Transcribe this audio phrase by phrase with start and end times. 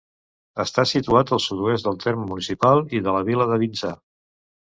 [0.61, 3.93] Està situat al sud-oest del terme municipal i de la vila de Vinçà.